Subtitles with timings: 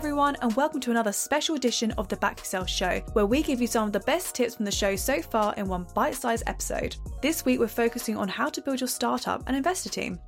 [0.00, 3.60] everyone, and welcome to another special edition of the Back Yourself Show, where we give
[3.60, 6.44] you some of the best tips from the show so far in one bite sized
[6.46, 6.96] episode.
[7.20, 10.18] This week, we're focusing on how to build your startup and investor team.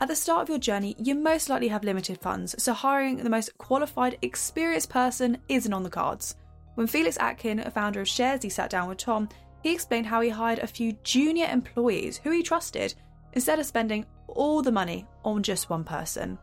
[0.00, 3.30] At the start of your journey, you most likely have limited funds, so hiring the
[3.30, 6.34] most qualified, experienced person isn't on the cards.
[6.74, 9.28] When Felix Atkin, a founder of Sharesy, sat down with Tom,
[9.62, 12.92] he explained how he hired a few junior employees who he trusted
[13.34, 16.36] instead of spending all the money on just one person.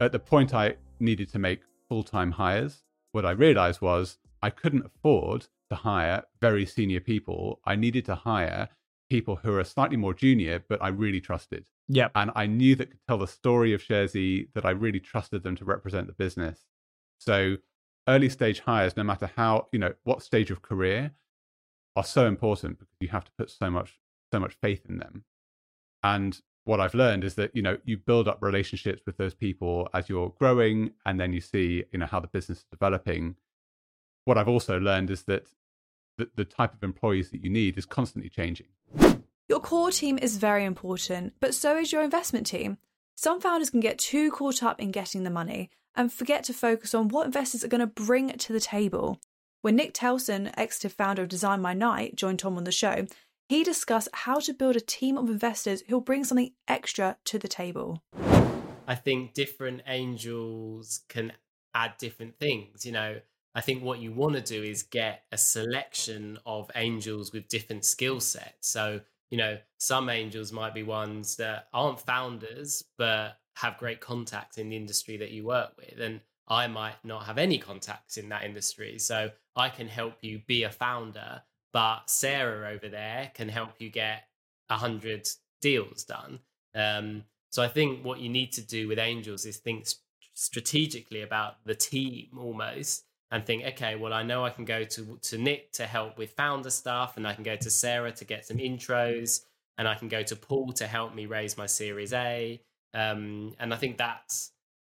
[0.00, 4.50] At the point I needed to make full time hires, what I realized was I
[4.50, 7.60] couldn't afford to hire very senior people.
[7.64, 8.68] I needed to hire
[9.10, 11.68] people who are slightly more junior, but I really trusted.
[11.88, 12.08] Yeah.
[12.14, 15.56] And I knew that could tell the story of Sharesy, that I really trusted them
[15.56, 16.60] to represent the business.
[17.18, 17.56] So
[18.08, 21.12] early stage hires, no matter how, you know, what stage of career,
[21.96, 24.00] are so important because you have to put so much,
[24.32, 25.24] so much faith in them.
[26.02, 29.88] And what I've learned is that, you know, you build up relationships with those people
[29.92, 33.36] as you're growing and then you see, you know, how the business is developing.
[34.24, 35.46] What I've also learned is that
[36.16, 38.68] the, the type of employees that you need is constantly changing.
[39.48, 42.78] Your core team is very important, but so is your investment team.
[43.14, 46.94] Some founders can get too caught up in getting the money and forget to focus
[46.94, 49.20] on what investors are going to bring to the table.
[49.60, 53.06] When Nick Telson, ex founder of Design My Night, joined Tom on the show,
[53.48, 57.48] he discussed how to build a team of investors who'll bring something extra to the
[57.48, 58.02] table.
[58.86, 61.32] I think different angels can
[61.74, 62.84] add different things.
[62.86, 63.20] You know,
[63.54, 67.84] I think what you want to do is get a selection of angels with different
[67.84, 68.68] skill sets.
[68.68, 69.00] So,
[69.30, 74.68] you know, some angels might be ones that aren't founders, but have great contacts in
[74.68, 76.00] the industry that you work with.
[76.00, 78.98] And I might not have any contacts in that industry.
[78.98, 81.42] So I can help you be a founder,
[81.74, 84.28] but Sarah over there can help you get
[84.70, 85.28] a hundred
[85.60, 86.38] deals done.
[86.74, 89.88] Um, so I think what you need to do with angels is think
[90.34, 95.18] strategically about the team almost and think, okay, well, I know I can go to
[95.22, 98.46] to Nick to help with founder stuff, and I can go to Sarah to get
[98.46, 99.40] some intros,
[99.76, 102.60] and I can go to Paul to help me raise my Series A.
[102.92, 104.52] Um, and I think that's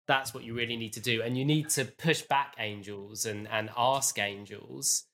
[0.06, 3.48] that's what you really need to do, and you need to push back angels and
[3.48, 5.04] and ask angels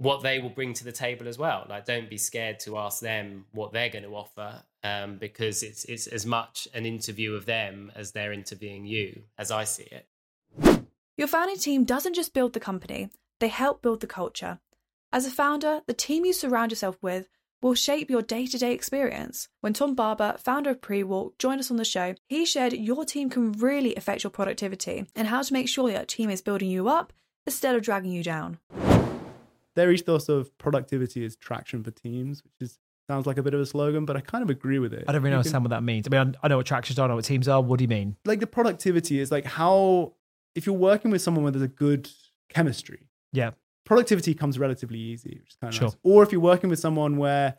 [0.00, 1.66] what they will bring to the table as well.
[1.68, 5.84] Like, don't be scared to ask them what they're going to offer, um, because it's
[5.84, 10.86] it's as much an interview of them as they're interviewing you, as I see it.
[11.18, 13.10] Your founding team doesn't just build the company;
[13.40, 14.58] they help build the culture.
[15.12, 17.28] As a founder, the team you surround yourself with
[17.60, 19.48] will shape your day to day experience.
[19.60, 23.28] When Tom Barber, founder of Prewalk, joined us on the show, he shared your team
[23.28, 26.88] can really affect your productivity and how to make sure your team is building you
[26.88, 27.12] up
[27.44, 28.58] instead of dragging you down
[29.76, 33.60] their ethos of productivity is traction for teams, which is sounds like a bit of
[33.60, 35.04] a slogan, but I kind of agree with it.
[35.08, 36.06] I don't really understand what that means.
[36.06, 37.60] I mean, I know what tractions are, I know what teams are.
[37.60, 38.16] What do you mean?
[38.24, 40.14] Like the productivity is like how
[40.54, 42.08] if you're working with someone where there's a good
[42.48, 43.50] chemistry, yeah,
[43.84, 45.88] productivity comes relatively easy, which is kind of sure.
[45.88, 45.96] nice.
[46.04, 47.56] Or if you're working with someone where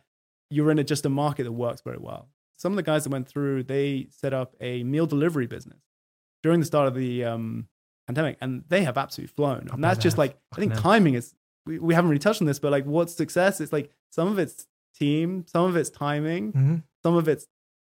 [0.50, 2.30] you're in a, just a market that works very well.
[2.58, 5.82] Some of the guys that went through, they set up a meal delivery business
[6.44, 7.68] during the start of the um,
[8.06, 9.68] pandemic, and they have absolutely flown.
[9.72, 11.34] And that's just like I think timing is
[11.66, 13.62] we, we haven't really touched on this, but like what's success?
[13.62, 14.68] It's like some of it's
[14.98, 16.76] team, some of it's timing, mm-hmm.
[17.04, 17.48] some of it's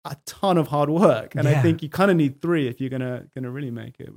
[0.06, 1.36] a ton of hard work.
[1.36, 1.60] And yeah.
[1.60, 4.14] I think you kind of need three if you're gonna gonna really make it.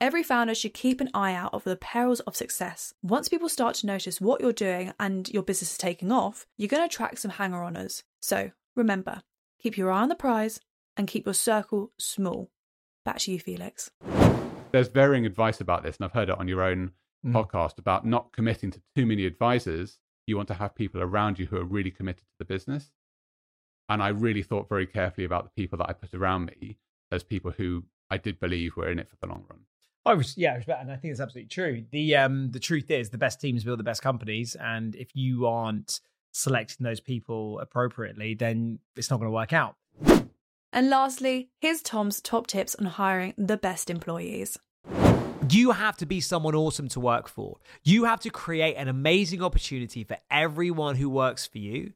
[0.00, 2.94] Every founder should keep an eye out for the perils of success.
[3.02, 6.68] Once people start to notice what you're doing and your business is taking off, you're
[6.68, 8.04] going to attract some hanger oners.
[8.22, 9.22] So remember,
[9.60, 10.60] keep your eye on the prize
[10.96, 12.48] and keep your circle small.
[13.04, 13.90] Back to you, Felix.
[14.70, 16.92] There's varying advice about this, and I've heard it on your own
[17.24, 17.32] mm.
[17.32, 19.98] podcast about not committing to too many advisors.
[20.26, 22.92] You want to have people around you who are really committed to the business.
[23.88, 26.76] And I really thought very carefully about the people that I put around me
[27.10, 29.60] as people who I did believe were in it for the long run.
[30.04, 31.84] I was, yeah, and I think it's absolutely true.
[31.90, 35.46] The um, the truth is, the best teams build the best companies, and if you
[35.46, 36.00] aren't
[36.32, 39.76] selecting those people appropriately, then it's not going to work out.
[40.72, 44.58] And lastly, here's Tom's top tips on hiring the best employees.
[45.50, 47.58] You have to be someone awesome to work for.
[47.84, 51.92] You have to create an amazing opportunity for everyone who works for you.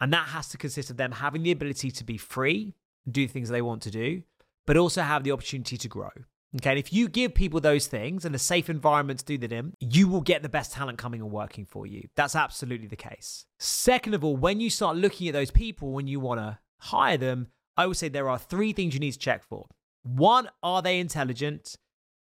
[0.00, 2.74] And that has to consist of them having the ability to be free,
[3.10, 4.22] do things they want to do,
[4.66, 6.10] but also have the opportunity to grow.
[6.56, 9.74] Okay, and if you give people those things and a safe environment to do them
[9.80, 12.08] you will get the best talent coming and working for you.
[12.14, 13.44] That's absolutely the case.
[13.58, 17.16] Second of all, when you start looking at those people when you want to hire
[17.16, 19.66] them, I would say there are three things you need to check for.
[20.02, 21.76] One, are they intelligent?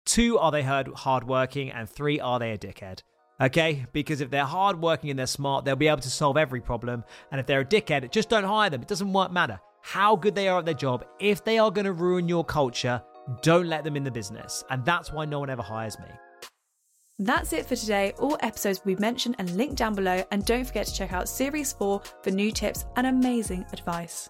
[0.06, 1.72] Two, are they hard hardworking?
[1.72, 3.02] And three, are they a dickhead?
[3.42, 7.04] Okay, because if they're hardworking and they're smart, they'll be able to solve every problem.
[7.31, 8.81] And if they're a dickhead, just don't hire them.
[8.81, 11.06] It doesn't matter how good they are at their job.
[11.19, 13.04] If they are going to ruin your culture,
[13.42, 14.63] don't let them in the business.
[14.69, 16.06] And that's why no one ever hires me.
[17.19, 18.13] That's it for today.
[18.19, 20.24] All episodes will be mentioned and linked down below.
[20.31, 24.30] And don't forget to check out Series 4 for new tips and amazing advice.